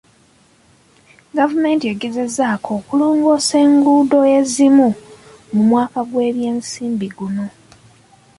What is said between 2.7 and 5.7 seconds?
okulongoosa enguudo ezimu mu